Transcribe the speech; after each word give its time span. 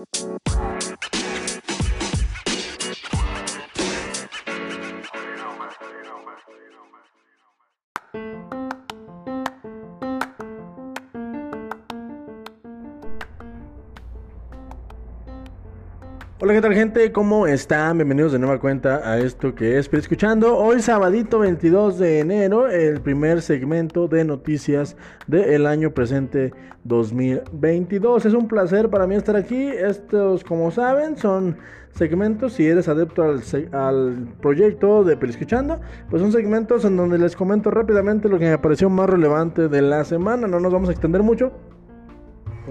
Música 0.00 0.79
¿qué 16.52 16.60
tal 16.60 16.74
gente? 16.74 17.12
¿Cómo 17.12 17.46
están? 17.46 17.98
Bienvenidos 17.98 18.32
de 18.32 18.40
nueva 18.40 18.58
cuenta 18.58 19.08
a 19.08 19.18
esto 19.18 19.54
que 19.54 19.78
es 19.78 19.88
Escuchando. 19.92 20.56
Hoy 20.58 20.82
sabadito 20.82 21.38
22 21.38 21.96
de 21.96 22.18
enero, 22.18 22.68
el 22.68 23.00
primer 23.00 23.40
segmento 23.40 24.08
de 24.08 24.24
noticias 24.24 24.96
del 25.28 25.64
año 25.66 25.92
presente 25.92 26.52
2022. 26.82 28.26
Es 28.26 28.34
un 28.34 28.48
placer 28.48 28.90
para 28.90 29.06
mí 29.06 29.14
estar 29.14 29.36
aquí. 29.36 29.68
Estos, 29.68 30.42
como 30.42 30.72
saben, 30.72 31.16
son 31.16 31.56
segmentos, 31.92 32.54
si 32.54 32.66
eres 32.66 32.88
adepto 32.88 33.22
al, 33.22 33.42
al 33.70 34.28
proyecto 34.40 35.04
de 35.04 35.16
Escuchando, 35.28 35.80
pues 36.08 36.20
son 36.20 36.32
segmentos 36.32 36.84
en 36.84 36.96
donde 36.96 37.18
les 37.18 37.36
comento 37.36 37.70
rápidamente 37.70 38.28
lo 38.28 38.40
que 38.40 38.50
me 38.50 38.58
pareció 38.58 38.90
más 38.90 39.08
relevante 39.08 39.68
de 39.68 39.82
la 39.82 40.04
semana. 40.04 40.48
No 40.48 40.58
nos 40.58 40.72
vamos 40.72 40.88
a 40.88 40.92
extender 40.92 41.22
mucho. 41.22 41.52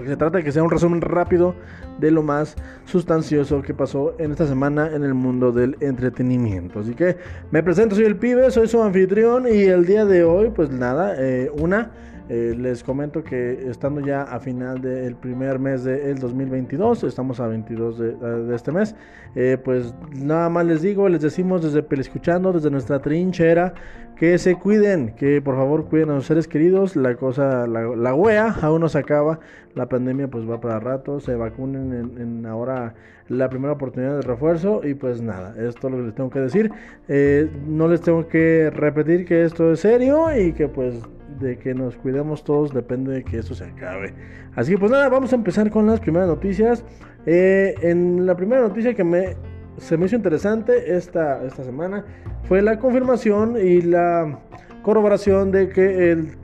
Se 0.06 0.16
trata 0.16 0.38
de 0.38 0.44
que 0.44 0.52
sea 0.52 0.62
un 0.62 0.70
resumen 0.70 1.00
rápido 1.00 1.54
de 1.98 2.10
lo 2.10 2.22
más 2.22 2.56
sustancioso 2.84 3.62
que 3.62 3.74
pasó 3.74 4.14
en 4.18 4.32
esta 4.32 4.46
semana 4.46 4.90
en 4.94 5.04
el 5.04 5.14
mundo 5.14 5.52
del 5.52 5.76
entretenimiento. 5.80 6.80
Así 6.80 6.94
que 6.94 7.16
me 7.50 7.62
presento, 7.62 7.94
soy 7.94 8.04
el 8.04 8.16
pibe, 8.16 8.50
soy 8.50 8.68
su 8.68 8.82
anfitrión 8.82 9.46
y 9.46 9.64
el 9.64 9.86
día 9.86 10.04
de 10.04 10.24
hoy, 10.24 10.50
pues 10.50 10.70
nada, 10.70 11.14
eh, 11.18 11.50
una 11.58 11.90
eh, 12.32 12.54
les 12.56 12.84
comento 12.84 13.24
que 13.24 13.68
estando 13.68 14.00
ya 14.00 14.22
a 14.22 14.38
final 14.38 14.80
del 14.80 15.16
primer 15.16 15.58
mes 15.58 15.82
del 15.82 16.16
2022, 16.16 17.02
estamos 17.02 17.40
a 17.40 17.48
22 17.48 17.98
de, 17.98 18.54
este 18.54 18.70
mes, 18.70 18.94
eh, 19.34 19.58
pues 19.64 19.92
nada 20.14 20.48
más 20.48 20.64
les 20.64 20.80
digo, 20.80 21.08
les 21.08 21.22
decimos 21.22 21.60
desde 21.60 21.82
Pelescuchando, 21.82 22.52
desde 22.52 22.70
nuestra 22.70 23.00
trinchera, 23.00 23.74
que 24.14 24.38
se 24.38 24.54
cuiden, 24.54 25.16
que 25.16 25.42
por 25.42 25.56
favor 25.56 25.86
cuiden 25.86 26.10
a 26.10 26.14
sus 26.18 26.26
seres 26.26 26.46
queridos, 26.46 26.94
la 26.94 27.16
cosa, 27.16 27.66
la 27.66 28.14
wea 28.14 28.54
aún 28.62 28.82
no 28.82 28.88
se 28.88 28.98
acaba, 28.98 29.40
la 29.74 29.88
pandemia 29.88 30.28
pues 30.28 30.48
va 30.48 30.60
para 30.60 30.80
rato, 30.80 31.20
se 31.20 31.34
vacunen 31.34 31.92
en, 32.18 32.46
ahora 32.46 32.94
la 33.28 33.48
primera 33.48 33.72
oportunidad 33.72 34.16
de 34.16 34.22
refuerzo 34.22 34.80
y 34.84 34.94
pues 34.94 35.22
nada, 35.22 35.54
esto 35.56 35.86
es 35.86 35.92
lo 35.92 35.98
que 35.98 36.04
les 36.04 36.14
tengo 36.14 36.30
que 36.30 36.40
decir, 36.40 36.72
eh, 37.08 37.48
no 37.66 37.86
les 37.86 38.00
tengo 38.00 38.26
que 38.26 38.70
repetir 38.70 39.24
que 39.24 39.44
esto 39.44 39.72
es 39.72 39.80
serio 39.80 40.36
y 40.36 40.52
que 40.52 40.68
pues 40.68 41.00
de 41.38 41.56
que 41.58 41.74
nos 41.74 41.96
cuidemos 41.96 42.42
todos 42.42 42.74
depende 42.74 43.12
de 43.12 43.24
que 43.24 43.38
esto 43.38 43.54
se 43.54 43.64
acabe. 43.64 44.12
Así 44.56 44.72
que 44.72 44.78
pues 44.78 44.90
nada, 44.90 45.08
vamos 45.08 45.32
a 45.32 45.36
empezar 45.36 45.70
con 45.70 45.86
las 45.86 46.00
primeras 46.00 46.28
noticias. 46.28 46.84
Eh, 47.26 47.74
en 47.82 48.26
la 48.26 48.36
primera 48.36 48.62
noticia 48.62 48.94
que 48.94 49.04
me, 49.04 49.36
se 49.76 49.96
me 49.96 50.06
hizo 50.06 50.16
interesante 50.16 50.96
esta, 50.96 51.44
esta 51.44 51.62
semana 51.64 52.04
fue 52.44 52.62
la 52.62 52.78
confirmación 52.78 53.56
y 53.56 53.80
la 53.82 54.40
corroboración 54.82 55.50
de 55.52 55.68
que 55.68 56.12
el 56.12 56.36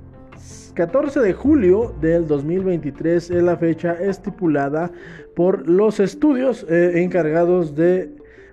14 0.77 1.20
de 1.20 1.32
julio 1.32 1.94
del 2.02 2.27
2023 2.28 3.30
es 3.30 3.42
la 3.42 3.56
fecha 3.56 3.94
estipulada 3.94 4.92
por 5.34 5.66
los 5.66 6.00
estudios 6.00 6.66
eh, 6.68 7.02
encargados 7.02 7.74
de 7.74 8.10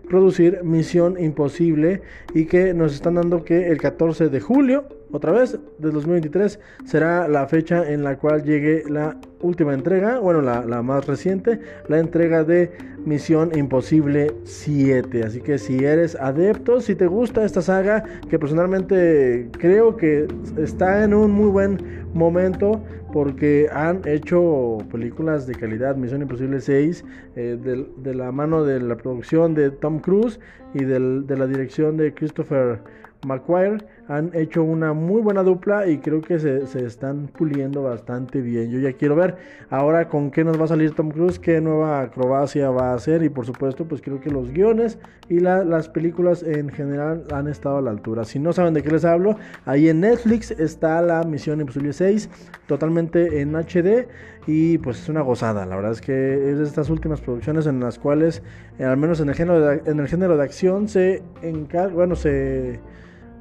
producir 0.07 0.61
Misión 0.63 1.21
Imposible 1.21 2.01
y 2.33 2.45
que 2.45 2.73
nos 2.73 2.93
están 2.93 3.15
dando 3.15 3.43
que 3.43 3.67
el 3.67 3.77
14 3.77 4.29
de 4.29 4.39
julio 4.39 4.85
otra 5.13 5.31
vez, 5.31 5.59
de 5.77 5.91
2023 5.91 6.59
será 6.85 7.27
la 7.27 7.45
fecha 7.47 7.87
en 7.87 8.03
la 8.03 8.17
cual 8.17 8.43
llegue 8.43 8.83
la 8.89 9.15
última 9.41 9.75
entrega, 9.75 10.17
bueno, 10.17 10.41
la, 10.41 10.81
más 10.81 11.05
reciente, 11.05 11.59
la 11.87 11.99
entrega 11.99 12.43
de 12.43 12.71
Misión 13.05 13.55
Imposible 13.55 14.33
7. 14.43 15.23
Así 15.23 15.39
que 15.39 15.59
si 15.59 15.85
eres 15.85 16.15
adepto, 16.15 16.81
si 16.81 16.95
te 16.95 17.05
gusta 17.05 17.45
esta 17.45 17.61
saga, 17.61 18.03
que 18.27 18.39
personalmente 18.39 19.49
creo 19.51 19.97
que 19.97 20.27
está 20.57 21.03
en 21.03 21.13
un 21.13 21.29
muy 21.29 21.51
buen 21.51 22.07
momento, 22.15 22.83
porque 23.13 23.69
han 23.71 24.01
hecho 24.05 24.79
películas 24.91 25.45
de 25.45 25.53
calidad, 25.53 25.95
Misión 25.95 26.23
Imposible 26.23 26.59
6, 26.59 27.05
eh, 27.35 27.85
de, 27.97 28.15
la 28.15 28.31
mano 28.31 28.63
de 28.63 28.79
la 28.79 28.95
producción 28.97 29.53
de 29.53 29.69
Tom 29.69 29.99
Cruise 29.99 30.39
y 30.73 30.85
del, 30.85 31.27
de 31.27 31.37
la 31.37 31.45
dirección 31.45 31.97
de 31.97 32.15
Christopher 32.15 32.79
McQuire 33.25 33.77
han 34.07 34.31
hecho 34.33 34.63
una 34.63 34.93
muy 34.93 35.21
buena 35.21 35.43
dupla 35.43 35.87
y 35.87 35.99
creo 35.99 36.21
que 36.21 36.39
se, 36.39 36.63
están 36.85 37.27
puliendo 37.27 37.83
bastante 37.83 38.41
bien. 38.41 38.69
Yo 38.69 38.79
ya 38.79 38.93
quiero 38.93 39.15
ver 39.15 39.37
ahora 39.69 40.09
con 40.09 40.29
qué 40.29 40.43
nos 40.43 40.59
va 40.59 40.65
a 40.65 40.67
salir 40.67 40.93
Tom 40.93 41.09
Cruise, 41.09 41.39
qué 41.39 41.61
nueva 41.61 42.01
acrobacia 42.01 42.69
va 42.69 42.91
a 42.91 42.95
hacer 42.95 43.23
y 43.23 43.29
por 43.29 43.45
supuesto 43.45 43.85
pues 43.85 44.01
creo 44.01 44.19
que 44.19 44.29
los 44.29 44.51
guiones 44.51 44.99
y 45.29 45.39
las 45.39 45.87
películas 45.89 46.43
en 46.43 46.69
general 46.69 47.23
han 47.31 47.47
estado 47.47 47.77
a 47.77 47.81
la 47.81 47.91
altura. 47.91 48.25
Si 48.25 48.39
no 48.39 48.51
saben 48.51 48.73
de 48.73 48.83
qué 48.83 48.91
les 48.91 49.05
hablo, 49.05 49.37
ahí 49.65 49.87
en 49.87 50.01
Netflix 50.01 50.51
está 50.51 51.01
la 51.01 51.23
Misión 51.23 51.61
Imposible 51.61 51.93
6 51.93 52.29
totalmente 52.67 53.41
en 53.41 53.55
HD 53.55 54.07
y 54.47 54.77
pues 54.79 55.01
es 55.01 55.09
una 55.09 55.21
gozada. 55.21 55.65
La 55.65 55.75
verdad 55.75 55.91
es 55.91 56.01
que 56.01 56.51
es 56.51 56.57
de 56.57 56.63
estas 56.63 56.89
últimas 56.89 57.21
producciones 57.21 57.65
en 57.67 57.79
las 57.79 57.99
cuales, 57.99 58.43
eh, 58.79 58.83
al 58.83 58.97
menos 58.97 59.19
en 59.19 59.29
el 59.29 59.35
género 59.35 59.59
de, 59.61 59.81
en 59.89 59.99
el 59.99 60.07
género 60.07 60.35
de 60.37 60.43
acción, 60.43 60.87
se 60.87 61.23
encarga, 61.41 61.93
bueno, 61.93 62.15
se 62.15 62.79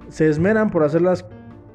se 0.09 0.29
esmeran 0.29 0.71
por 0.71 0.85
hacer 0.85 1.03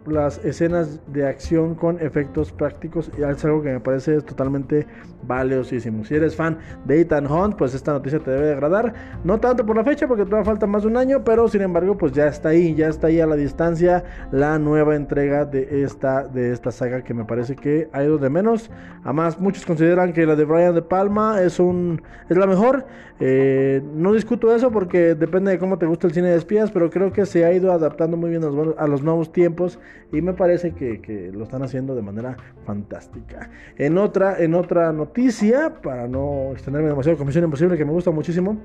las, 0.08 0.44
escenas 0.44 1.00
de 1.08 1.28
acción 1.28 1.76
con 1.76 2.00
efectos 2.00 2.52
prácticos 2.52 3.12
y 3.18 3.24
es 3.24 3.46
algo 3.46 3.62
que 3.62 3.74
me 3.74 3.80
parece 3.80 4.22
totalmente 4.22 4.88
valiosísimo. 5.24 6.06
Si 6.06 6.16
eres 6.16 6.36
fan 6.36 6.58
de 6.86 7.02
Ethan 7.02 7.30
Hunt, 7.30 7.56
pues 7.56 7.74
esta 7.74 7.94
noticia 7.94 8.20
te 8.20 8.32
debe 8.32 8.48
de 8.48 8.54
agradar. 8.54 8.94
No 9.24 9.40
tanto 9.40 9.66
por 9.66 9.76
la 9.76 9.84
fecha, 9.84 10.08
porque 10.08 10.26
todavía 10.26 10.46
falta 10.46 10.68
más 10.68 10.84
de 10.84 10.90
un 10.90 10.98
año, 10.98 11.24
pero 11.24 11.48
sin 11.48 11.62
embargo, 11.62 11.98
pues 11.98 12.14
ya 12.14 12.28
está 12.28 12.50
ahí, 12.50 12.76
ya 12.76 12.88
está 12.88 13.08
ahí 13.08 13.20
a 13.20 13.28
la 13.28 13.36
distancia 13.36 14.04
la 14.32 14.58
nueva 14.60 14.96
entrega 14.96 15.46
de 15.46 15.84
esta, 15.84 16.28
de 16.28 16.52
esta 16.52 16.72
saga 16.72 17.04
que 17.04 17.14
me 17.14 17.26
parece 17.26 17.56
que 17.56 17.90
ha 17.92 18.04
ido 18.04 18.18
de 18.18 18.30
menos. 18.30 18.70
Además, 19.04 19.40
muchos 19.40 19.66
consideran 19.66 20.14
que 20.14 20.26
la 20.26 20.36
de 20.36 20.46
Brian 20.46 20.76
De 20.76 20.82
Palma 20.82 21.42
es, 21.42 21.60
un, 21.60 22.02
es 22.30 22.38
la 22.38 22.48
mejor. 22.48 22.86
Eh, 23.20 23.82
no 23.96 24.14
discuto 24.14 24.54
eso 24.54 24.72
porque 24.72 25.16
depende 25.16 25.52
de 25.52 25.58
cómo 25.58 25.78
te 25.80 25.88
gusta 25.88 26.08
el 26.08 26.14
cine 26.14 26.30
de 26.30 26.38
espías, 26.38 26.70
pero 26.72 26.90
creo 26.90 27.12
que 27.12 27.26
se 27.26 27.46
ha 27.46 27.52
ido 27.52 27.72
adaptando 27.72 28.16
muy 28.16 28.30
bien 28.30 28.44
a 28.44 28.88
los, 28.88 29.02
nuevos 29.02 29.32
tiempos 29.32 29.80
y 30.12 30.22
me 30.22 30.34
parece 30.34 30.72
que, 30.72 31.02
que, 31.02 31.32
lo 31.32 31.44
están 31.44 31.64
haciendo 31.64 31.96
de 31.96 32.02
manera 32.02 32.38
fantástica. 32.66 33.50
En 33.78 33.98
otra, 33.98 34.40
en 34.40 34.54
otra 34.54 34.92
noticia, 34.94 35.82
para 35.82 36.08
no 36.08 36.52
extenderme 36.54 36.90
demasiado, 36.90 37.18
Comisión 37.18 37.44
Imposible, 37.44 37.78
que 37.78 37.86
me 37.86 37.92
gusta 37.92 38.12
muchísimo. 38.12 38.58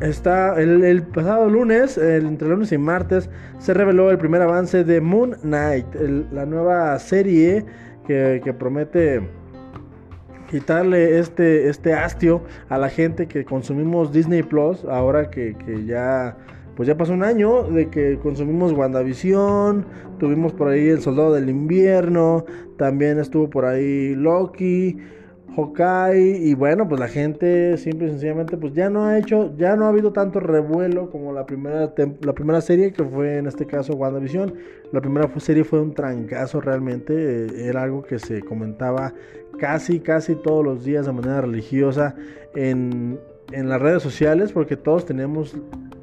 Está 0.00 0.60
el, 0.60 1.02
pasado 1.02 1.48
lunes, 1.48 1.96
entre 1.96 2.48
lunes 2.48 2.72
y 2.72 2.78
martes, 2.78 3.30
se 3.58 3.72
reveló 3.72 4.10
el 4.10 4.18
primer 4.18 4.42
avance 4.42 4.82
de 4.84 5.00
Moon 5.00 5.36
Knight, 5.42 5.86
la 6.32 6.44
nueva 6.44 6.98
serie 6.98 7.64
que, 8.06 8.40
que 8.42 8.52
promete 8.52 9.22
quitarle 10.52 11.18
este, 11.18 11.70
este 11.70 11.94
hastio 11.94 12.42
a 12.68 12.76
la 12.76 12.90
gente 12.90 13.26
que 13.26 13.42
consumimos 13.42 14.12
Disney 14.12 14.42
Plus, 14.42 14.84
ahora 14.84 15.30
que, 15.30 15.56
ya 15.86 16.36
pues 16.76 16.86
ya 16.86 16.96
pasó 16.96 17.12
un 17.12 17.22
año 17.22 17.64
de 17.64 17.88
que 17.88 18.18
consumimos 18.18 18.72
WandaVision, 18.72 19.84
tuvimos 20.18 20.52
por 20.52 20.68
ahí 20.68 20.88
El 20.88 21.00
Soldado 21.00 21.32
del 21.34 21.48
Invierno, 21.50 22.44
también 22.76 23.18
estuvo 23.18 23.50
por 23.50 23.64
ahí 23.66 24.14
Loki, 24.14 24.96
Hawkeye 25.54 26.38
y 26.38 26.54
bueno, 26.54 26.88
pues 26.88 26.98
la 26.98 27.08
gente 27.08 27.76
simple 27.76 28.06
y 28.06 28.10
sencillamente 28.10 28.56
pues 28.56 28.72
ya 28.72 28.88
no 28.88 29.04
ha 29.04 29.18
hecho, 29.18 29.54
ya 29.58 29.76
no 29.76 29.84
ha 29.84 29.88
habido 29.88 30.12
tanto 30.12 30.40
revuelo 30.40 31.10
como 31.10 31.32
la 31.32 31.44
primera 31.44 31.92
la 32.22 32.32
primera 32.32 32.60
serie 32.62 32.92
que 32.92 33.04
fue 33.04 33.36
en 33.36 33.46
este 33.46 33.66
caso 33.66 33.94
WandaVision. 33.94 34.54
La 34.92 35.00
primera 35.00 35.30
serie 35.38 35.64
fue 35.64 35.80
un 35.80 35.92
trancazo 35.94 36.60
realmente, 36.60 37.14
eh, 37.14 37.68
era 37.68 37.82
algo 37.82 38.02
que 38.02 38.18
se 38.18 38.40
comentaba 38.40 39.12
casi 39.58 40.00
casi 40.00 40.36
todos 40.36 40.64
los 40.64 40.84
días 40.84 41.04
de 41.04 41.12
manera 41.12 41.42
religiosa 41.42 42.14
en 42.54 43.18
en 43.52 43.68
las 43.68 43.80
redes 43.80 44.02
sociales 44.02 44.52
porque 44.52 44.76
todos 44.76 45.04
teníamos 45.04 45.56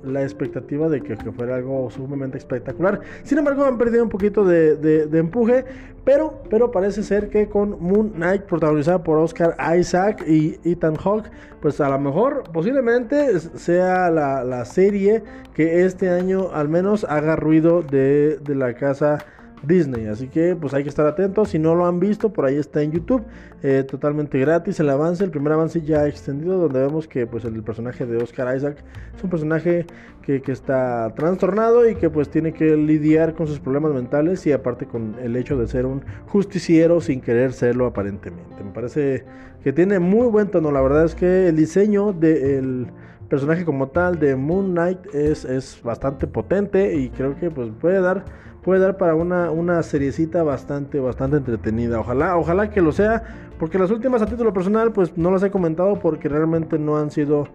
la 0.03 0.23
expectativa 0.23 0.89
de 0.89 1.01
que, 1.01 1.15
fuera 1.31 1.55
algo 1.55 1.89
sumamente 1.89 2.37
espectacular. 2.37 3.01
Sin 3.23 3.37
embargo, 3.37 3.65
han 3.65 3.77
perdido 3.77 4.03
un 4.03 4.09
poquito 4.09 4.45
de, 4.45 5.07
empuje, 5.13 5.65
pero, 6.03 6.41
pero 6.49 6.71
parece 6.71 7.03
ser 7.03 7.29
que 7.29 7.47
con 7.47 7.77
Moon 7.79 8.11
Knight, 8.11 8.43
protagonizada 8.43 9.03
por 9.03 9.17
Oscar 9.17 9.55
Isaac 9.77 10.23
y 10.27 10.57
Ethan 10.63 10.95
Hawke, 10.95 11.29
pues 11.61 11.79
a 11.81 11.89
lo 11.89 11.99
mejor 11.99 12.43
posiblemente 12.51 13.39
sea 13.39 14.09
la, 14.09 14.65
serie 14.65 15.23
que 15.53 15.85
este 15.85 16.09
año 16.09 16.51
al 16.53 16.69
menos 16.69 17.03
haga 17.03 17.35
ruido 17.35 17.81
de, 17.81 18.37
de 18.37 18.55
la 18.55 18.73
casa 18.73 19.19
Disney. 19.63 20.07
Así 20.07 20.27
que 20.27 20.56
pues 20.56 20.73
hay 20.73 20.83
que 20.83 20.89
estar 20.89 21.06
atentos. 21.06 21.50
Si 21.50 21.59
no 21.59 21.75
lo 21.75 21.85
han 21.85 22.00
visto, 22.00 22.31
por 22.31 22.45
ahí 22.45 22.56
está 22.56 22.81
en 22.81 22.91
YouTube. 22.91 23.23
Eh, 23.63 23.83
totalmente 23.83 24.39
gratis 24.39 24.79
el 24.79 24.89
avance. 24.89 25.23
El 25.23 25.31
primer 25.31 25.53
avance 25.53 25.81
ya 25.81 26.07
extendido 26.07 26.57
donde 26.57 26.79
vemos 26.79 27.07
que 27.07 27.27
pues 27.27 27.45
el 27.45 27.61
personaje 27.63 28.06
de 28.06 28.17
Oscar 28.17 28.56
Isaac 28.56 28.77
es 29.15 29.23
un 29.23 29.29
personaje 29.29 29.85
que, 30.21 30.41
que 30.41 30.51
está 30.51 31.13
trastornado 31.15 31.89
y 31.89 31.95
que 31.95 32.09
pues 32.09 32.29
tiene 32.29 32.53
que 32.53 32.75
lidiar 32.75 33.33
con 33.33 33.47
sus 33.47 33.59
problemas 33.59 33.94
mentales 33.94 34.45
y 34.47 34.51
aparte 34.51 34.85
con 34.85 35.15
el 35.21 35.35
hecho 35.35 35.57
de 35.57 35.67
ser 35.67 35.85
un 35.85 36.03
justiciero 36.27 37.01
sin 37.01 37.21
querer 37.21 37.53
serlo 37.53 37.85
aparentemente. 37.85 38.63
Me 38.63 38.71
parece 38.71 39.25
que 39.63 39.73
tiene 39.73 40.00
muy 40.00 40.27
buen 40.27 40.50
tono. 40.50 40.71
La 40.71 40.81
verdad 40.81 41.06
es 41.06 41.15
que 41.15 41.50
el 41.50 41.56
diseño 41.56 42.13
del 42.13 42.88
personaje 43.29 43.63
como 43.63 43.89
tal 43.89 44.19
de 44.19 44.35
Moon 44.35 44.71
Knight 44.71 45.13
es, 45.13 45.45
es 45.45 45.81
bastante 45.83 46.27
potente 46.27 46.95
y 46.95 47.09
creo 47.09 47.38
que 47.39 47.51
pues 47.51 47.69
puede 47.79 48.01
dar 48.01 48.25
puede 48.69 48.81
dar 48.81 48.98
para 48.98 49.16
una, 49.16 49.50
una 49.50 49.81
seriecita 49.81 50.44
bastante, 50.44 51.00
bastante 51.00 51.38
entretenida. 51.38 52.00
Ojalá, 52.00 52.38
ojalá 52.38 52.69
que 52.69 52.81
lo 52.81 52.92
sea, 52.92 53.24
porque 53.57 53.80
las 53.80 53.89
últimas 53.89 54.21
a 54.21 54.27
título 54.27 54.54
personal, 54.54 54.92
pues 54.92 55.18
no 55.18 55.31
las 55.31 55.42
he 55.42 55.50
comentado 55.50 55.98
porque 55.98 56.30
realmente 56.30 56.77
no 56.77 56.95
han 56.95 57.10
sido 57.10 57.48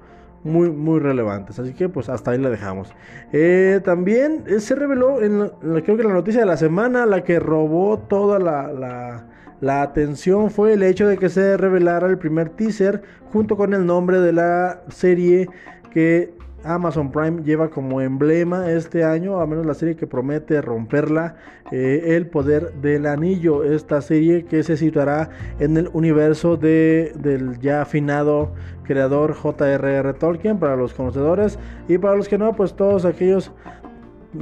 muy, 0.43 0.73
muy 0.73 0.99
relevantes. 0.99 1.57
Así 1.61 1.73
que 1.73 1.89
pues 1.89 2.09
hasta 2.09 2.33
ahí 2.33 2.39
la 2.39 2.51
dejamos. 2.51 2.93
Eh, 3.33 3.81
también 3.85 4.43
eh, 4.49 4.59
se 4.59 4.75
reveló 4.75 5.23
en 5.23 5.53
creo 5.85 5.97
que 5.97 6.03
la 6.03 6.15
noticia 6.15 6.41
de 6.41 6.47
la 6.47 6.57
semana, 6.57 7.07
la 7.07 7.23
que 7.23 7.39
robó 7.39 7.97
toda 7.97 8.41
la, 8.41 8.73
la, 8.73 9.29
la, 9.61 9.83
atención 9.83 10.51
fue 10.51 10.73
el 10.73 10.83
hecho 10.83 11.07
de 11.07 11.17
que 11.17 11.29
se 11.29 11.57
revelara 11.57 12.09
el 12.09 12.19
primer 12.19 12.49
teaser 12.49 13.03
junto 13.33 13.57
con 13.57 13.73
el 13.73 13.87
nombre 13.87 14.19
de 14.19 14.33
la 14.33 14.81
serie 14.89 15.49
que 15.93 16.35
Amazon 16.65 17.13
Prime 17.13 17.43
lleva 17.43 17.71
como 17.71 18.01
emblema 18.01 18.71
este 18.71 19.05
año, 19.05 19.41
a 19.41 19.47
menos 19.47 19.67
la 19.67 19.75
serie 19.75 19.97
que 19.97 20.07
promete 20.07 20.61
romperla, 20.61 21.37
eh, 21.71 22.17
El 22.17 22.27
Poder 22.27 22.73
del 22.75 23.07
Anillo, 23.07 23.65
esta 23.65 24.01
serie 24.01 24.45
que 24.45 24.63
se 24.63 24.77
situará 24.77 25.31
en 25.59 25.77
el 25.77 25.89
universo 25.93 26.57
de, 26.57 27.13
del 27.17 27.59
ya 27.61 27.83
afinado 27.83 28.53
creador 28.85 29.35
J.R.R. 29.35 30.15
Tolkien, 30.15 30.59
para 30.59 30.77
los 30.77 30.95
conocedores, 30.95 31.59
y 31.89 31.99
para 31.99 32.17
los 32.17 32.29
que 32.29 32.39
no, 32.39 32.55
pues 32.55 32.75
todos 32.75 33.05
aquellos 33.05 33.53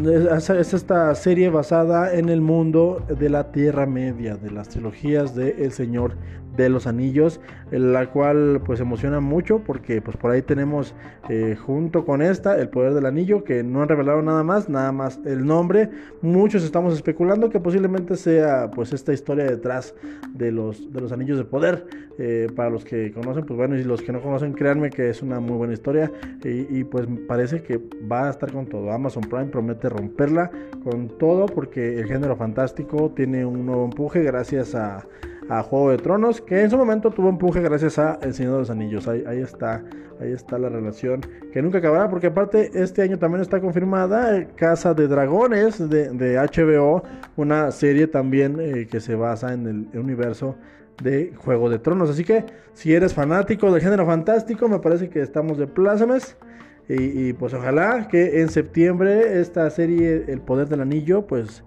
es 0.01 0.73
esta 0.73 1.15
serie 1.15 1.51
basada 1.51 2.15
en 2.15 2.31
el 2.31 2.41
mundo 2.41 3.05
de 3.09 3.29
la 3.29 3.53
Tierra 3.53 3.85
Media, 3.85 4.37
de 4.37 4.51
las 4.51 4.71
trilogías 4.71 5.35
de 5.35 5.51
El 5.65 5.73
Señor 5.73 6.15
de 6.57 6.69
los 6.69 6.87
Anillos, 6.87 7.41
la 7.71 8.11
cual 8.11 8.61
pues 8.65 8.81
emociona 8.81 9.21
mucho 9.21 9.61
porque 9.61 10.01
pues 10.03 10.17
por 10.17 10.31
ahí 10.31 10.43
tenemos 10.43 10.95
eh, 11.29 11.57
junto 11.57 12.05
con 12.05 12.23
esta 12.23 12.59
El 12.59 12.69
Poder 12.69 12.95
del 12.95 13.07
Anillo 13.07 13.45
que 13.45 13.63
no 13.63 13.83
han 13.83 13.89
revelado 13.89 14.23
nada 14.23 14.43
más, 14.43 14.69
nada 14.69 14.93
más 14.93 15.21
el 15.25 15.47
nombre. 15.47 15.91
Muchos 16.21 16.65
estamos 16.65 16.95
especulando 16.95 17.51
que 17.51 17.61
posiblemente 17.61 18.17
sea 18.17 18.71
pues 18.71 18.93
esta 18.93 19.13
historia 19.13 19.45
detrás 19.45 19.95
de 20.35 20.53
los, 20.53 20.93
de 20.93 21.01
los 21.01 21.13
Anillos 21.13 21.39
de 21.39 21.45
Poder. 21.45 21.87
Eh, 22.19 22.49
para 22.55 22.69
los 22.69 22.85
que 22.85 23.11
conocen, 23.11 23.47
pues 23.47 23.57
bueno, 23.57 23.77
y 23.77 23.85
los 23.85 24.03
que 24.03 24.13
no 24.13 24.21
conocen, 24.21 24.53
créanme 24.53 24.91
que 24.91 25.09
es 25.09 25.23
una 25.23 25.41
muy 25.41 25.57
buena 25.57 25.73
historia 25.73 26.13
y, 26.45 26.79
y 26.79 26.85
pues 26.85 27.07
parece 27.27 27.63
que 27.63 27.81
va 28.11 28.27
a 28.27 28.31
estar 28.31 28.53
con 28.53 28.67
todo. 28.67 28.93
Amazon 28.93 29.23
Prime 29.23 29.47
promete 29.47 29.89
romperla 29.89 30.51
con 30.85 31.09
todo 31.19 31.47
porque 31.47 31.99
el 31.99 32.07
género 32.07 32.37
fantástico 32.37 33.11
tiene 33.17 33.47
un 33.47 33.65
nuevo 33.65 33.87
empuje 33.87 34.23
gracias 34.23 34.75
a 34.75 35.07
a 35.49 35.63
Juego 35.63 35.91
de 35.91 35.99
Tronos, 35.99 36.41
que 36.41 36.63
en 36.63 36.71
su 36.71 36.77
momento 36.77 37.11
tuvo 37.11 37.29
empuje 37.29 37.61
gracias 37.61 37.99
a 37.99 38.19
El 38.23 38.35
Señor 38.35 38.55
de 38.55 38.59
los 38.61 38.71
Anillos. 38.71 39.09
Ahí, 39.09 39.25
ahí 39.27 39.41
está, 39.41 39.85
ahí 40.21 40.33
está 40.33 40.59
la 40.59 40.69
relación 40.69 41.21
que 41.53 41.63
nunca 41.63 41.79
acabará, 41.79 42.09
porque 42.09 42.29
aparte 42.29 42.71
este 42.75 43.03
año 43.03 43.19
también 43.19 43.43
está 43.43 43.61
confirmada 43.61 44.37
eh, 44.37 44.49
Casa 44.57 44.95
de 44.95 45.09
Dragones 45.09 45.89
de, 45.89 46.11
de 46.11 46.37
HBO, 46.37 47.03
una 47.37 47.71
serie 47.71 48.07
también 48.07 48.59
eh, 48.61 48.87
que 48.91 49.01
se 49.01 49.15
basa 49.15 49.53
en 49.53 49.89
el 49.93 49.99
universo 49.99 50.57
de 51.03 51.33
Juego 51.37 51.69
de 51.71 51.79
Tronos. 51.79 52.11
Así 52.11 52.25
que 52.25 52.45
si 52.73 52.95
eres 52.95 53.15
fanático 53.15 53.73
del 53.73 53.83
género 53.83 54.07
fantástico, 54.07 54.69
me 54.69 54.79
parece 54.79 55.09
que 55.09 55.21
estamos 55.21 55.59
de 55.59 55.67
plácemes. 55.67 56.37
Y, 56.89 57.29
y, 57.29 57.33
pues 57.33 57.55
ojalá 57.55 58.09
que 58.09 58.41
en 58.41 58.49
septiembre 58.49 59.41
esta 59.41 59.71
serie 59.71 60.25
El 60.27 60.41
Poder 60.41 60.69
del 60.69 60.81
Anillo 60.81 61.27
pues 61.29 61.63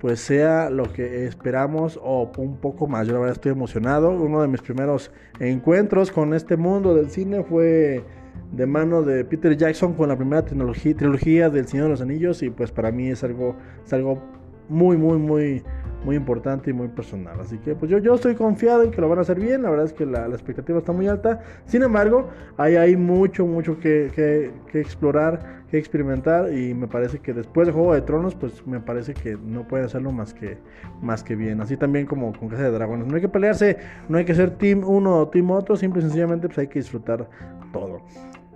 pues 0.00 0.20
sea 0.20 0.70
lo 0.70 0.92
que 0.92 1.26
esperamos 1.26 1.98
o 2.02 2.30
un 2.38 2.56
poco 2.58 2.86
más. 2.86 3.06
Yo 3.06 3.14
la 3.14 3.20
verdad 3.20 3.34
estoy 3.34 3.52
emocionado. 3.52 4.10
Uno 4.10 4.40
de 4.42 4.48
mis 4.48 4.62
primeros 4.62 5.10
encuentros 5.40 6.10
con 6.10 6.34
este 6.34 6.56
mundo 6.56 6.94
del 6.94 7.10
cine 7.10 7.42
fue 7.42 8.04
de 8.52 8.66
mano 8.66 9.02
de 9.02 9.24
Peter 9.24 9.56
Jackson 9.56 9.94
con 9.94 10.08
la 10.08 10.16
primera 10.16 10.44
trilogía, 10.44 10.96
trilogía 10.96 11.50
del 11.50 11.66
Señor 11.66 11.86
de 11.86 11.90
los 11.90 12.00
Anillos 12.00 12.42
y 12.42 12.50
pues 12.50 12.70
para 12.70 12.92
mí 12.92 13.08
es 13.08 13.24
algo, 13.24 13.56
es 13.84 13.92
algo 13.92 14.22
muy, 14.68 14.96
muy, 14.96 15.18
muy 15.18 15.62
muy 16.04 16.16
importante 16.16 16.70
y 16.70 16.72
muy 16.72 16.88
personal. 16.88 17.40
Así 17.40 17.58
que 17.58 17.74
pues 17.74 17.90
yo, 17.90 17.98
yo 17.98 18.14
estoy 18.14 18.34
confiado 18.34 18.82
en 18.82 18.90
que 18.90 19.00
lo 19.00 19.08
van 19.08 19.18
a 19.18 19.22
hacer 19.22 19.40
bien. 19.40 19.62
La 19.62 19.70
verdad 19.70 19.86
es 19.86 19.92
que 19.92 20.06
la, 20.06 20.26
expectativa 20.26 20.78
está 20.78 20.92
muy 20.92 21.08
alta. 21.08 21.40
Sin 21.66 21.82
embargo, 21.82 22.28
hay, 22.56 22.76
hay 22.76 22.96
mucho, 22.96 23.46
mucho 23.46 23.78
que, 23.78 24.10
que, 24.14 24.80
explorar, 24.80 25.64
que 25.70 25.78
experimentar. 25.78 26.52
Y 26.52 26.74
me 26.74 26.86
parece 26.86 27.18
que 27.18 27.32
después 27.32 27.66
de 27.66 27.72
Juego 27.72 27.94
de 27.94 28.02
Tronos, 28.02 28.34
pues 28.34 28.66
me 28.66 28.80
parece 28.80 29.14
que 29.14 29.36
no 29.36 29.66
puede 29.66 29.84
hacerlo 29.84 30.12
más 30.12 30.34
que, 30.34 30.58
más 31.02 31.22
que 31.22 31.36
bien. 31.36 31.60
Así 31.60 31.76
también 31.76 32.06
como 32.06 32.32
con 32.32 32.48
Casa 32.48 32.62
de 32.62 32.70
Dragones. 32.70 33.06
No 33.06 33.16
hay 33.16 33.20
que 33.20 33.28
pelearse, 33.28 33.78
no 34.08 34.18
hay 34.18 34.24
que 34.24 34.34
ser 34.34 34.50
team 34.52 34.82
uno 34.84 35.16
o 35.16 35.28
team 35.28 35.50
otro. 35.50 35.76
Simple 35.76 36.00
y 36.00 36.02
sencillamente 36.02 36.48
pues 36.48 36.58
hay 36.58 36.68
que 36.68 36.78
disfrutar 36.78 37.28
todo. 37.72 38.02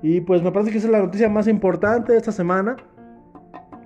Y 0.02 0.20
pues 0.20 0.42
me 0.42 0.50
parece 0.50 0.72
que 0.72 0.78
esa 0.78 0.88
es 0.88 0.92
la 0.92 1.00
noticia 1.00 1.28
más 1.28 1.46
importante 1.48 2.12
de 2.12 2.18
esta 2.18 2.32
semana. 2.32 2.76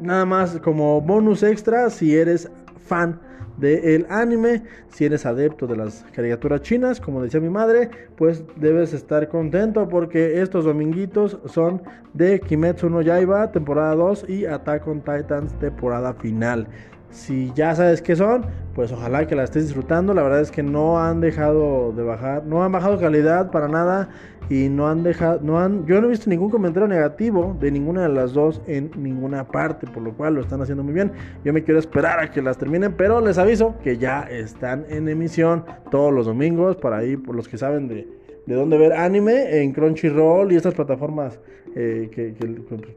Nada 0.01 0.27
más 0.27 0.59
como 0.61 1.01
bonus 1.01 1.43
extra 1.43 1.89
si 1.89 2.15
eres 2.15 2.51
fan 2.87 3.21
del 3.57 4.07
anime. 4.09 4.63
Si 4.89 5.05
eres 5.05 5.27
adepto 5.27 5.67
de 5.67 5.77
las 5.77 6.05
caricaturas 6.13 6.63
chinas, 6.63 7.01
como 7.01 7.23
decía 7.23 7.41
mi 7.41 7.49
madre, 7.49 7.91
pues 8.17 8.45
debes 8.57 8.93
estar 8.93 9.29
contento 9.29 9.89
porque 9.89 10.41
estos 10.41 10.65
dominguitos 10.65 11.39
son 11.47 11.83
de 12.15 12.41
Kimetsu 12.41 12.91
no 12.91 13.03
Yaiba, 13.03 13.53
temporada 13.53 13.95
2 13.95 14.29
y 14.29 14.47
Attack 14.47 14.87
on 14.87 15.01
Titans, 15.01 15.59
temporada 15.59 16.15
final. 16.15 16.67
Si 17.11 17.53
ya 17.55 17.75
sabes 17.75 18.03
qué 18.03 18.17
son, 18.17 18.45
pues 18.75 18.93
ojalá 18.93 19.27
que 19.27 19.35
la 19.35 19.45
estés 19.45 19.65
disfrutando. 19.65 20.13
La 20.13 20.23
verdad 20.23 20.41
es 20.41 20.51
que 20.51 20.63
no 20.63 21.03
han 21.03 21.21
dejado 21.21 21.93
de 21.93 22.03
bajar, 22.03 22.45
no 22.45 22.63
han 22.63 22.73
bajado 22.73 23.01
calidad 23.01 23.51
para 23.51 23.69
nada 23.69 24.09
y 24.49 24.69
no 24.69 24.87
han 24.89 25.03
dejado, 25.03 25.41
no 25.43 25.59
han, 25.59 25.87
yo 25.87 26.01
no 26.01 26.07
he 26.07 26.11
visto 26.11 26.31
ningún 26.31 26.51
comentario 26.51 26.87
negativo 26.87 27.57
de 27.59 27.71
ninguna 27.71 28.03
de 28.03 28.11
las 28.11 28.33
dos 28.33 28.61
en 28.67 28.91
ninguna 28.97 29.49
parte, 29.49 29.87
por 29.87 30.03
lo 30.03 30.13
cual 30.13 30.35
lo 30.35 30.41
están 30.41 30.61
haciendo 30.61 30.85
muy 30.85 30.93
bien. 30.93 31.13
Yo 31.45 31.53
me 31.53 31.65
quiero 31.65 31.81
esperar 31.81 32.21
a 32.21 32.31
que 32.31 32.43
las 32.43 32.59
terminen, 32.59 32.93
pero 32.93 33.21
les 33.21 33.39
aviso 33.39 33.77
que 33.83 33.99
ya 33.99 34.23
están 34.23 34.85
en 34.89 35.09
emisión 35.09 35.65
todos 35.91 36.13
los 36.13 36.27
domingos 36.27 36.77
para 36.77 36.99
ahí, 36.99 37.17
por 37.17 37.35
los 37.35 37.49
que 37.49 37.59
saben 37.59 37.89
de, 37.89 38.09
de 38.47 38.55
dónde 38.55 38.79
ver 38.79 38.93
anime 38.93 39.63
en 39.63 39.73
Crunchyroll 39.73 40.53
y 40.53 40.57
estas 40.57 40.75
plataformas 40.75 41.41
eh, 41.75 42.09
que, 42.13 42.35
que, 42.35 42.95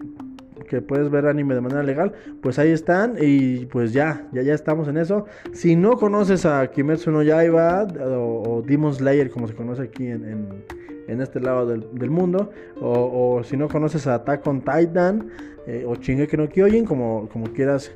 puedes 0.88 1.09
ver 1.09 1.25
anime 1.27 1.56
de 1.56 1.61
manera 1.61 1.83
legal, 1.83 2.13
pues 2.41 2.59
ahí 2.59 2.71
están 2.71 3.15
y 3.19 3.65
pues 3.65 3.94
ya, 3.94 4.27
ya, 4.31 4.41
ya 4.41 4.53
estamos 4.53 4.88
en 4.88 4.97
eso. 4.97 5.25
Si 5.53 5.75
no 5.75 5.97
conoces 5.97 6.45
a 6.45 6.67
Kimetsu 6.67 7.11
no 7.11 7.23
Yaiba 7.23 7.88
o, 8.01 8.63
Demon 8.65 8.94
Slayer 8.94 9.29
como 9.29 9.47
se 9.47 9.53
conoce 9.56 9.83
aquí 9.83 10.07
en 10.07 10.63
en 11.09 11.21
este 11.21 11.39
lado 11.39 11.65
del, 11.65 12.09
mundo. 12.09 12.51
O, 12.79 13.41
si 13.44 13.57
no 13.57 13.68
conoces 13.68 14.07
a 14.07 14.16
Attack 14.16 14.45
on 14.47 14.61
Titan 14.61 15.30
eh, 15.66 15.85
o 15.87 15.95
Shingeki 15.95 16.37
no 16.37 16.47
Kyojin, 16.47 16.85
como, 16.85 17.28
como 17.30 17.47
quieras 17.47 17.92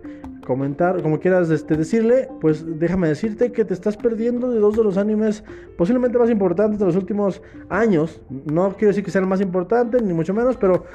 comentar, 0.46 1.02
como 1.02 1.20
quieras 1.20 1.50
este, 1.50 1.78
decirle, 1.78 2.28
pues 2.42 2.66
déjame 2.80 3.08
decirte 3.08 3.52
que 3.52 3.64
te 3.64 3.74
estás 3.74 3.96
perdiendo 3.96 4.52
de 4.52 4.60
dos 4.60 4.76
de 4.76 4.84
los 4.84 4.98
animes 4.98 5.44
posiblemente 5.78 6.18
más 6.18 6.30
importantes 6.30 6.80
de 6.80 6.86
los 6.86 6.96
últimos 6.96 7.42
años. 7.70 8.22
No 8.30 8.74
quiero 8.74 8.90
decir 8.90 9.04
que 9.04 9.12
sean 9.12 9.28
más 9.28 9.42
importantes, 9.42 10.02
ni 10.02 10.14
mucho 10.14 10.34
menos, 10.34 10.58
pero 10.58 10.86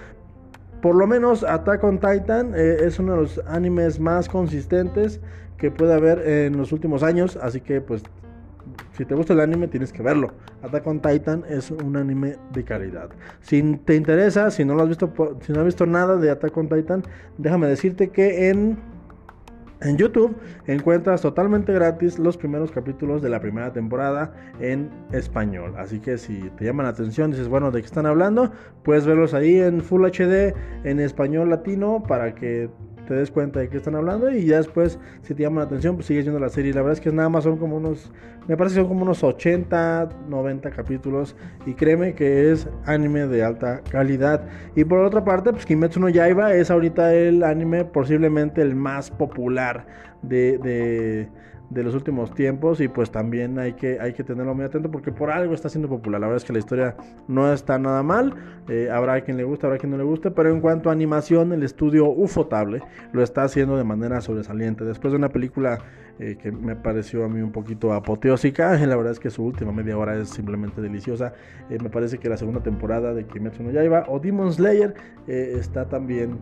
por 0.81 0.95
lo 0.95 1.07
menos 1.07 1.45
Attack 1.45 1.83
on 1.85 1.99
Titan 1.99 2.55
eh, 2.55 2.79
es 2.81 2.99
uno 2.99 3.13
de 3.15 3.21
los 3.23 3.41
animes 3.47 3.99
más 4.01 4.29
consistentes 4.29 5.21
que 5.57 5.71
puede 5.71 5.95
haber 5.95 6.27
en 6.27 6.57
los 6.57 6.73
últimos 6.73 7.03
años, 7.03 7.37
así 7.37 7.61
que 7.61 7.81
pues 7.81 8.03
si 8.93 9.05
te 9.05 9.15
gusta 9.15 9.33
el 9.33 9.41
anime, 9.41 9.69
tienes 9.69 9.93
que 9.93 10.03
verlo. 10.03 10.33
Attack 10.63 10.87
on 10.87 11.01
Titan 11.01 11.45
es 11.49 11.71
un 11.71 11.97
anime 11.97 12.37
de 12.53 12.65
calidad. 12.65 13.11
Si 13.41 13.63
te 13.85 13.95
interesa, 13.95 14.51
si 14.51 14.65
no 14.65 14.75
lo 14.75 14.83
has 14.83 14.89
visto, 14.89 15.13
si 15.41 15.53
no 15.53 15.61
has 15.61 15.67
visto 15.67 15.87
nada 15.87 16.17
de 16.17 16.31
Attack 16.31 16.57
on 16.57 16.69
Titan, 16.69 17.03
déjame 17.39 17.69
decirte 17.69 18.09
que 18.09 18.51
en 18.51 18.79
en 19.81 19.97
YouTube 19.97 20.37
encuentras 20.67 21.23
totalmente 21.23 21.73
gratis 21.73 22.19
los 22.19 22.37
primeros 22.37 22.71
capítulos 22.73 23.23
de 23.23 23.29
la 23.29 23.41
primera 23.41 23.73
temporada 23.73 24.33
en 24.61 24.91
español. 25.13 25.75
Así 25.77 26.01
que 26.01 26.19
si 26.19 26.51
te 26.57 26.65
llaman 26.65 26.85
la 26.85 26.91
atención, 26.91 27.31
dices, 27.31 27.49
bueno, 27.49 27.71
¿de 27.71 27.81
qué 27.81 27.87
están 27.87 28.07
hablando? 28.07 28.51
Puedes 28.83 29.07
verlos 29.07 29.35
ahí 29.35 29.59
en 29.61 29.81
Full 29.81 30.05
HD, 30.05 30.55
en 30.85 31.01
español 31.01 31.51
latino, 31.51 32.03
para 32.07 32.35
que 32.35 32.69
te 33.09 33.15
des 33.15 33.31
cuenta 33.31 33.61
de 33.61 33.71
qué 33.71 33.79
están 33.79 33.95
hablando 33.95 34.31
y 34.31 34.45
ya 34.45 34.59
después, 34.59 34.99
si 35.23 35.35
te 35.35 35.43
llama 35.43 35.63
la 35.63 35.67
atención, 35.67 35.95
pues 35.95 36.07
sigues 36.07 36.27
viendo 36.27 36.39
la 36.39 36.51
serie. 36.51 36.75
La 36.75 36.83
verdad 36.83 36.93
es 36.93 37.01
que 37.01 37.11
nada 37.11 37.31
más 37.31 37.45
son 37.45 37.57
como 37.57 37.79
unos, 37.79 38.13
me 38.47 38.55
parece 38.55 38.75
que 38.75 38.81
son 38.83 38.89
como 38.89 39.03
unos 39.03 39.25
80, 39.25 40.11
90 40.29 40.71
capítulos 40.71 41.35
y 41.65 41.73
créeme 41.73 42.15
que 42.15 42.53
es 42.53 42.69
anime 42.85 43.27
de 43.27 43.43
alta 43.43 43.81
calidad. 43.91 44.45
Y 44.77 44.85
por 44.85 44.99
otra 44.99 45.25
parte, 45.25 45.53
pues 45.53 45.65
Kimetsu 45.65 46.01
no 46.01 46.11
Yaiba 46.11 46.53
es 46.53 46.71
ahorita 46.71 47.15
el 47.15 47.43
anime 47.45 47.87
posiblemente 47.87 48.61
el 48.61 48.75
más 48.75 49.11
popular 49.11 49.87
de, 50.21 50.59
de 50.59 51.29
de 51.71 51.83
los 51.83 51.95
últimos 51.95 52.35
tiempos 52.35 52.81
y 52.81 52.89
pues 52.89 53.11
también 53.11 53.59
hay 53.59 53.75
que, 53.75 54.01
hay 54.01 54.15
que 54.15 54.25
tenerlo 54.25 54.55
muy 54.55 54.65
atento 54.65 54.91
porque 54.91 55.13
por 55.13 55.31
algo 55.31 55.55
está 55.55 55.69
siendo 55.69 55.89
popular. 55.89 56.21
La 56.21 56.27
verdad 56.27 56.39
es 56.39 56.45
que 56.45 56.53
la 56.53 56.59
historia 56.59 56.97
no 57.27 57.53
está 57.53 57.79
nada 57.79 58.03
mal, 58.03 58.35
eh, 58.69 58.89
habrá 58.91 59.21
quien 59.21 59.37
le 59.37 59.45
guste, 59.45 59.67
habrá 59.67 59.79
quien 59.79 59.91
no 59.91 59.99
le 59.99 60.05
guste, 60.05 60.31
pero 60.31 60.51
en 60.51 60.61
cuanto 60.61 60.89
a 60.89 60.93
animación 60.93 61.53
el 61.53 61.63
estudio 61.63 62.07
Ufotable 62.07 62.83
lo 63.13 63.23
está 63.23 63.43
haciendo 63.43 63.77
de 63.77 63.85
manera 63.85 64.21
sobresaliente. 64.21 64.85
Después 64.85 65.13
de 65.13 65.19
una 65.19 65.29
película 65.29 65.79
eh, 66.19 66.37
que 66.41 66.51
me 66.51 66.75
pareció 66.75 67.25
a 67.25 67.29
mí 67.29 67.43
un 67.43 67.53
poquito 67.53 67.93
apoteósica, 67.93 68.79
la 68.87 68.97
verdad 68.97 69.13
es 69.13 69.21
que 69.21 69.31
su 69.31 69.45
última 69.45 69.73
media 69.73 69.99
hora 69.99 70.17
es 70.17 70.31
simplemente 70.31 70.81
deliciosa. 70.81 71.35
Eh, 71.69 71.79
me 71.83 71.91
parece 71.91 72.19
que 72.19 72.31
la 72.31 72.39
segunda 72.39 72.63
temporada 72.63 73.13
de 73.13 73.27
Kimetsu 73.27 73.63
no 73.63 73.71
Yaiba 73.71 74.05
o 74.09 74.19
Demon 74.19 74.53
Slayer 74.53 74.95
está 75.27 75.87
también 75.87 76.39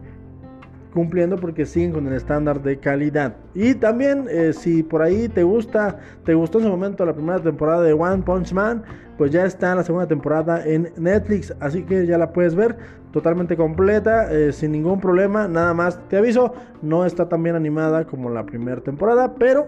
cumpliendo 0.97 1.37
porque 1.37 1.67
siguen 1.67 1.93
con 1.93 2.07
el 2.07 2.15
estándar 2.15 2.63
de 2.63 2.79
calidad. 2.79 3.37
Y 3.55 3.75
también 3.75 4.29
eh, 4.31 4.55
si 4.55 4.83
por 4.83 5.03
ahí 5.03 5.29
te 5.29 5.43
gusta, 5.43 5.99
te 6.25 6.33
gustó 6.33 6.57
en 6.57 6.65
su 6.65 6.71
momento 6.71 7.05
la 7.05 7.13
primera 7.13 7.39
temporada 7.39 7.83
de 7.83 7.93
One 7.93 8.23
Punch 8.23 8.55
Man, 8.55 8.83
pues 9.19 9.31
ya 9.31 9.45
está 9.45 9.75
la 9.75 9.85
segunda 9.85 10.09
temporada 10.09 10.67
en 10.67 10.91
Netflix, 10.97 11.55
así 11.61 11.83
que 11.83 12.07
ya 12.07 12.17
la 12.17 12.33
puedes 12.33 12.55
ver 12.55 12.79
totalmente 13.13 13.59
completa, 13.59 14.33
eh, 14.33 14.53
sin 14.53 14.73
ningún 14.73 14.99
problema, 14.99 15.47
nada 15.47 15.75
más 15.75 16.01
te 16.09 16.17
aviso, 16.17 16.55
no 16.81 17.05
está 17.05 17.29
tan 17.29 17.43
bien 17.43 17.57
animada 17.57 18.07
como 18.07 18.31
la 18.31 18.47
primera 18.47 18.81
temporada, 18.81 19.35
pero 19.35 19.67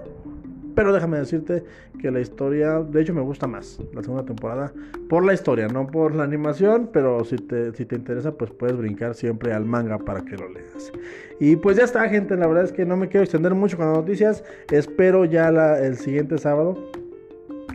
pero 0.78 0.92
déjame 0.92 1.18
decirte 1.18 1.64
que 2.00 2.08
la 2.12 2.20
historia, 2.20 2.78
de 2.78 3.02
hecho 3.02 3.12
me 3.12 3.20
gusta 3.20 3.48
más 3.48 3.80
la 3.92 4.00
segunda 4.00 4.24
temporada 4.24 4.72
por 5.08 5.24
la 5.24 5.34
historia, 5.34 5.66
no 5.66 5.88
por 5.88 6.14
la 6.14 6.22
animación, 6.22 6.90
pero 6.92 7.24
si 7.24 7.34
te, 7.34 7.72
si 7.72 7.84
te 7.84 7.96
interesa 7.96 8.30
pues 8.38 8.52
puedes 8.52 8.76
brincar 8.76 9.16
siempre 9.16 9.52
al 9.52 9.64
manga 9.64 9.98
para 9.98 10.24
que 10.24 10.36
lo 10.36 10.48
leas. 10.48 10.92
Y 11.40 11.56
pues 11.56 11.78
ya 11.78 11.82
está 11.82 12.08
gente, 12.08 12.36
la 12.36 12.46
verdad 12.46 12.62
es 12.62 12.70
que 12.70 12.86
no 12.86 12.96
me 12.96 13.08
quiero 13.08 13.24
extender 13.24 13.56
mucho 13.56 13.76
con 13.76 13.86
las 13.86 13.96
noticias, 13.96 14.44
espero 14.70 15.24
ya 15.24 15.48
el 15.78 15.96
siguiente 15.96 16.38
sábado 16.38 16.78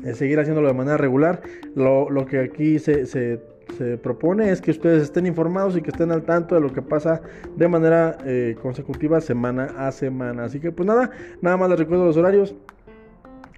eh, 0.05 0.13
seguir 0.13 0.39
haciéndolo 0.39 0.69
de 0.69 0.73
manera 0.73 0.95
regular. 0.95 1.41
Lo, 1.75 2.25
que 2.25 2.39
aquí 2.39 2.79
se, 2.79 3.05
se, 3.05 3.41
propone 4.01 4.49
es 4.49 4.61
que 4.61 4.71
ustedes 4.71 5.03
estén 5.03 5.25
informados 5.25 5.75
y 5.75 5.81
que 5.81 5.89
estén 5.89 6.11
al 6.11 6.23
tanto 6.23 6.55
de 6.55 6.61
lo 6.61 6.71
que 6.71 6.81
pasa 6.81 7.21
de 7.55 7.67
manera 7.67 8.17
eh, 8.23 8.55
consecutiva 8.61 9.19
semana 9.19 9.73
a 9.77 9.91
semana. 9.91 10.45
Así 10.45 10.61
que 10.61 10.71
pues 10.71 10.87
nada, 10.87 11.09
nada 11.41 11.57
más 11.57 11.69
les 11.69 11.79
recuerdo 11.79 12.05
los 12.05 12.15
horarios. 12.15 12.55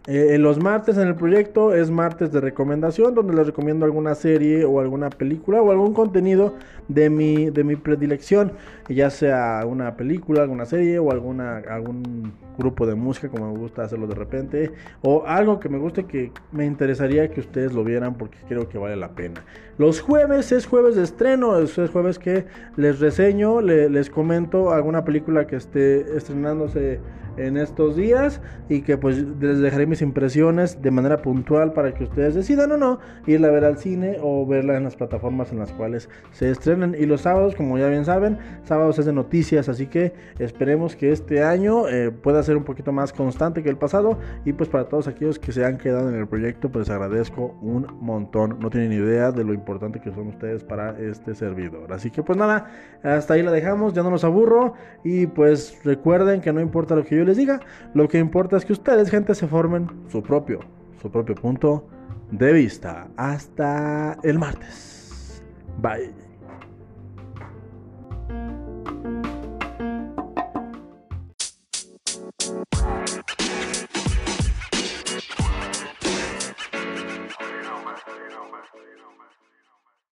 Eh, 0.07 0.37
los 0.37 0.61
martes 0.61 0.97
en 0.97 1.07
el 1.07 1.15
proyecto 1.15 1.73
es 1.73 1.89
martes 1.89 2.31
de 2.31 2.39
recomendación, 2.39 3.15
donde 3.15 3.33
les 3.33 3.47
recomiendo 3.47 3.85
alguna 3.85 4.13
serie 4.13 4.63
o 4.63 4.79
alguna 4.79 5.09
película 5.09 5.63
o 5.63 5.71
algún 5.71 5.95
contenido 5.95 6.53
de 6.87 7.09
mi, 7.09 7.49
de 7.49 7.63
mi 7.63 7.75
predilección, 7.75 8.51
ya 8.87 9.09
sea 9.09 9.63
una 9.65 9.95
película, 9.97 10.43
alguna 10.43 10.65
serie 10.65 10.99
o 10.99 11.09
alguna, 11.09 11.57
algún 11.57 12.33
grupo 12.59 12.85
de 12.85 12.93
música, 12.93 13.29
como 13.29 13.51
me 13.51 13.57
gusta 13.57 13.83
hacerlo 13.83 14.05
de 14.05 14.13
repente, 14.13 14.71
o 15.01 15.23
algo 15.25 15.59
que 15.59 15.69
me 15.69 15.79
guste 15.79 16.05
que 16.05 16.31
me 16.51 16.67
interesaría 16.67 17.31
que 17.31 17.39
ustedes 17.39 17.73
lo 17.73 17.83
vieran 17.83 18.15
porque 18.15 18.37
creo 18.47 18.69
que 18.69 18.77
vale 18.77 18.95
la 18.95 19.09
pena. 19.09 19.43
Los 19.79 20.01
jueves 20.01 20.51
es 20.51 20.67
jueves 20.67 20.95
de 20.95 21.03
estreno, 21.03 21.57
es 21.57 21.73
jueves 21.91 22.19
que 22.19 22.45
les 22.77 22.99
reseño, 22.99 23.59
les 23.59 24.09
comento 24.11 24.71
alguna 24.71 25.03
película 25.03 25.47
que 25.47 25.55
esté 25.55 26.15
estrenándose 26.15 26.99
en 27.37 27.57
estos 27.57 27.95
días 27.95 28.41
y 28.69 28.81
que 28.81 28.97
pues 28.97 29.23
les 29.39 29.59
dejaré 29.59 29.85
mis 29.85 29.94
impresiones 30.01 30.81
de 30.81 30.91
manera 30.91 31.21
puntual 31.21 31.73
para 31.73 31.93
que 31.93 32.03
ustedes 32.03 32.35
decidan 32.35 32.71
o 32.71 32.77
no 32.77 32.99
irla 33.27 33.47
a 33.47 33.51
ver 33.51 33.65
al 33.65 33.77
cine 33.77 34.17
o 34.21 34.45
verla 34.45 34.77
en 34.77 34.83
las 34.83 34.95
plataformas 34.95 35.51
en 35.51 35.59
las 35.59 35.71
cuales 35.71 36.09
se 36.31 36.49
estrenan. 36.49 36.95
Y 36.97 37.05
los 37.05 37.21
sábados, 37.21 37.55
como 37.55 37.77
ya 37.77 37.87
bien 37.87 38.05
saben, 38.05 38.37
sábados 38.63 38.99
es 38.99 39.05
de 39.05 39.13
noticias, 39.13 39.69
así 39.69 39.87
que 39.87 40.13
esperemos 40.39 40.95
que 40.95 41.11
este 41.11 41.43
año 41.43 41.87
eh, 41.87 42.11
pueda 42.11 42.43
ser 42.43 42.57
un 42.57 42.63
poquito 42.63 42.91
más 42.91 43.13
constante 43.13 43.63
que 43.63 43.69
el 43.69 43.77
pasado. 43.77 44.17
Y 44.45 44.53
pues 44.53 44.69
para 44.69 44.85
todos 44.85 45.07
aquellos 45.07 45.39
que 45.39 45.51
se 45.51 45.65
han 45.65 45.77
quedado 45.77 46.09
en 46.09 46.15
el 46.15 46.27
proyecto, 46.27 46.69
pues 46.69 46.89
agradezco 46.89 47.57
un 47.61 47.87
montón. 47.99 48.57
No 48.59 48.69
tienen 48.69 48.93
idea 48.93 49.31
de 49.31 49.43
lo 49.43 49.53
importante 49.53 49.99
que 49.99 50.11
son 50.11 50.27
ustedes 50.27 50.63
para 50.63 50.97
este 50.99 51.35
servidor. 51.35 51.91
Así 51.93 52.11
que 52.11 52.23
pues 52.23 52.37
nada, 52.37 52.67
hasta 53.03 53.33
ahí 53.33 53.43
la 53.43 53.51
dejamos, 53.51 53.93
ya 53.93 54.03
no 54.03 54.09
los 54.09 54.23
aburro. 54.23 54.73
Y 55.03 55.27
pues 55.27 55.79
recuerden 55.83 56.41
que 56.41 56.51
no 56.53 56.61
importa 56.61 56.95
lo 56.95 57.03
que 57.03 57.17
yo 57.17 57.23
les 57.23 57.37
diga. 57.37 57.59
Lo 57.93 58.07
que 58.07 58.19
importa 58.19 58.57
es 58.57 58.65
que 58.65 58.73
ustedes, 58.73 59.09
gente, 59.09 59.35
se 59.35 59.47
formen 59.47 59.84
su 60.11 60.21
propio, 60.21 60.59
su 61.01 61.09
propio 61.09 61.35
punto 61.35 61.87
de 62.31 62.53
vista. 62.53 63.07
Hasta 63.17 64.17
el 64.23 64.39
martes. 64.39 65.43
Bye. 65.81 66.24